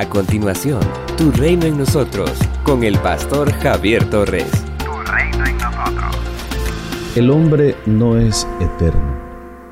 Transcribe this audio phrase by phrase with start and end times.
[0.00, 0.80] A continuación,
[1.18, 2.30] Tu Reino en Nosotros,
[2.64, 4.50] con el pastor Javier Torres.
[4.78, 6.16] Tu Reino en Nosotros.
[7.16, 9.18] El hombre no es eterno.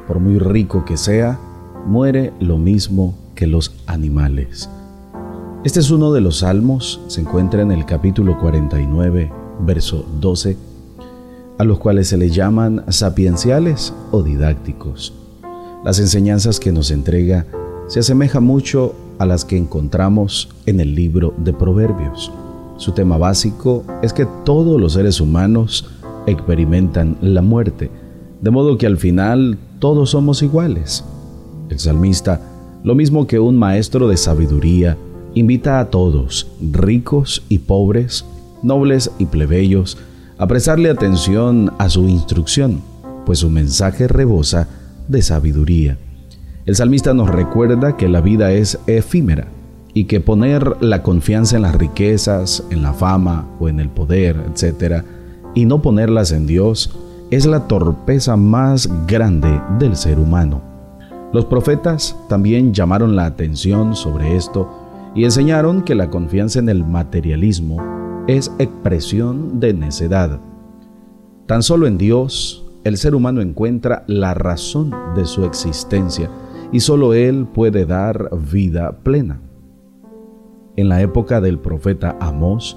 [0.07, 1.39] Por muy rico que sea,
[1.87, 4.69] muere lo mismo que los animales.
[5.65, 10.59] Este es uno de los salmos, se encuentra en el capítulo 49, verso 12,
[11.57, 15.15] a los cuales se le llaman sapienciales o didácticos.
[15.87, 17.47] Las enseñanzas que nos entrega
[17.87, 22.33] se asemejan mucho a las que encontramos en el libro de Proverbios.
[22.77, 25.91] Su tema básico es que todos los seres humanos
[26.27, 27.91] experimentan la muerte,
[28.41, 31.05] de modo que al final todos somos iguales.
[31.71, 32.41] El salmista,
[32.85, 34.97] lo mismo que un maestro de sabiduría,
[35.35, 38.25] invita a todos, ricos y pobres,
[38.63, 39.99] nobles y plebeyos,
[40.39, 42.81] a prestarle atención a su instrucción,
[43.27, 44.69] pues su mensaje rebosa
[45.09, 45.99] de sabiduría.
[46.69, 49.47] El salmista nos recuerda que la vida es efímera
[49.95, 54.37] y que poner la confianza en las riquezas, en la fama o en el poder,
[54.53, 55.03] etc.,
[55.55, 56.95] y no ponerlas en Dios,
[57.31, 60.61] es la torpeza más grande del ser humano.
[61.33, 64.69] Los profetas también llamaron la atención sobre esto
[65.15, 67.79] y enseñaron que la confianza en el materialismo
[68.27, 70.39] es expresión de necedad.
[71.47, 76.29] Tan solo en Dios el ser humano encuentra la razón de su existencia
[76.73, 79.41] y solo Él puede dar vida plena.
[80.77, 82.77] En la época del profeta Amós,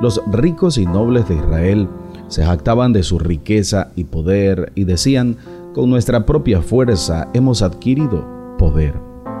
[0.00, 1.88] los ricos y nobles de Israel
[2.28, 5.36] se jactaban de su riqueza y poder y decían,
[5.74, 8.26] con nuestra propia fuerza hemos adquirido
[8.58, 8.94] poder.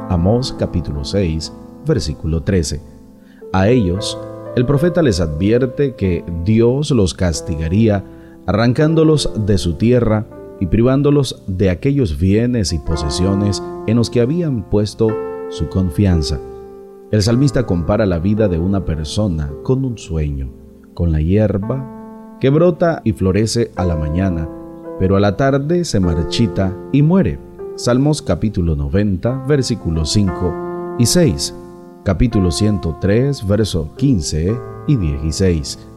[0.08, 1.52] Amós capítulo 6,
[1.86, 2.80] versículo 13.
[3.52, 4.18] A ellos,
[4.56, 8.04] el profeta les advierte que Dios los castigaría
[8.46, 10.26] arrancándolos de su tierra
[10.62, 15.08] y privándolos de aquellos bienes y posesiones en los que habían puesto
[15.50, 16.38] su confianza.
[17.10, 20.52] El salmista compara la vida de una persona con un sueño,
[20.94, 24.48] con la hierba que brota y florece a la mañana,
[25.00, 27.40] pero a la tarde se marchita y muere.
[27.74, 31.56] Salmos capítulo 90, versículos 5 y 6,
[32.04, 34.56] capítulo 103, versos 15
[34.86, 35.88] y 16.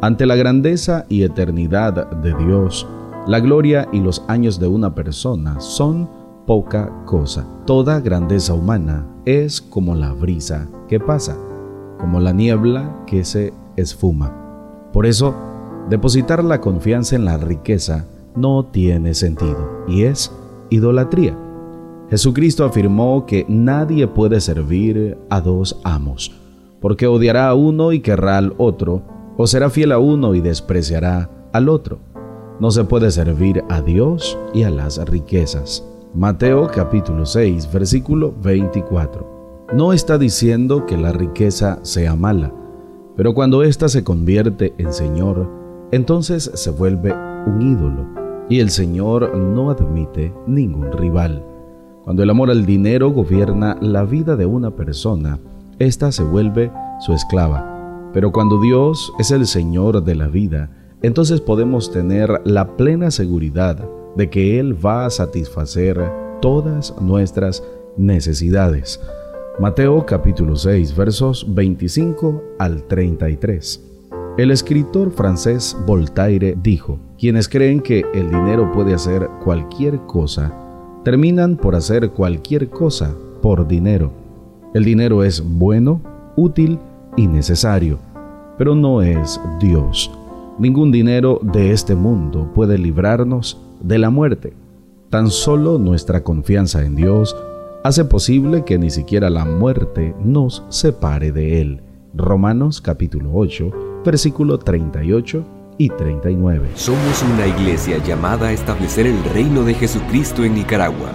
[0.00, 2.84] Ante la grandeza y eternidad de Dios,
[3.28, 6.08] la gloria y los años de una persona son
[6.46, 7.46] poca cosa.
[7.66, 11.36] Toda grandeza humana es como la brisa que pasa,
[12.00, 14.32] como la niebla que se esfuma.
[14.94, 15.34] Por eso,
[15.90, 20.32] depositar la confianza en la riqueza no tiene sentido y es
[20.70, 21.36] idolatría.
[22.08, 26.32] Jesucristo afirmó que nadie puede servir a dos amos,
[26.80, 29.02] porque odiará a uno y querrá al otro,
[29.36, 31.98] o será fiel a uno y despreciará al otro.
[32.60, 35.84] No se puede servir a Dios y a las riquezas.
[36.12, 39.68] Mateo capítulo 6, versículo 24.
[39.74, 42.52] No está diciendo que la riqueza sea mala,
[43.16, 45.48] pero cuando ésta se convierte en Señor,
[45.92, 47.14] entonces se vuelve
[47.46, 48.06] un ídolo,
[48.48, 51.44] y el Señor no admite ningún rival.
[52.02, 55.38] Cuando el amor al dinero gobierna la vida de una persona,
[55.78, 58.10] ésta se vuelve su esclava.
[58.12, 60.70] Pero cuando Dios es el Señor de la vida,
[61.02, 66.10] entonces podemos tener la plena seguridad de que Él va a satisfacer
[66.40, 67.62] todas nuestras
[67.96, 69.00] necesidades.
[69.60, 73.84] Mateo capítulo 6 versos 25 al 33.
[74.36, 80.54] El escritor francés Voltaire dijo, quienes creen que el dinero puede hacer cualquier cosa,
[81.04, 84.12] terminan por hacer cualquier cosa por dinero.
[84.74, 86.00] El dinero es bueno,
[86.36, 86.78] útil
[87.16, 87.98] y necesario,
[88.56, 90.08] pero no es Dios.
[90.58, 94.54] Ningún dinero de este mundo puede librarnos de la muerte.
[95.08, 97.36] Tan solo nuestra confianza en Dios
[97.84, 101.82] hace posible que ni siquiera la muerte nos separe de Él.
[102.12, 105.44] Romanos capítulo 8, versículo 38
[105.78, 106.70] y 39.
[106.74, 111.12] Somos una iglesia llamada a establecer el reino de Jesucristo en Nicaragua.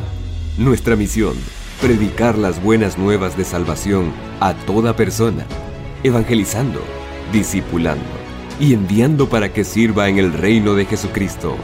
[0.58, 1.34] Nuestra misión,
[1.82, 4.06] predicar las buenas nuevas de salvación
[4.40, 5.46] a toda persona,
[6.02, 6.80] evangelizando,
[7.34, 8.23] discipulando
[8.60, 11.56] y enviando para que sirva en el reino de Jesucristo.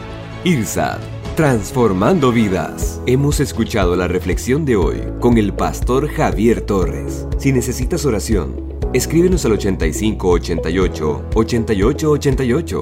[0.43, 0.99] IRSAD,
[1.35, 3.01] transformando vidas.
[3.05, 7.27] Hemos escuchado la reflexión de hoy con el pastor Javier Torres.
[7.37, 8.55] Si necesitas oración,
[8.93, 12.81] escríbenos al 8588 8888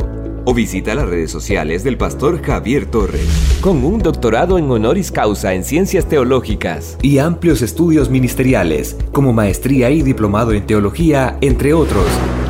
[0.49, 3.27] o visita las redes sociales del pastor Javier Torres.
[3.59, 9.89] Con un doctorado en honoris causa en ciencias teológicas y amplios estudios ministeriales, como maestría
[9.89, 12.07] y diplomado en teología, entre otros.